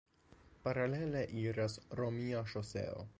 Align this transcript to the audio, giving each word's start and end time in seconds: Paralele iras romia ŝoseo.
Paralele 0.63 1.21
iras 1.43 1.79
romia 2.03 2.45
ŝoseo. 2.55 3.09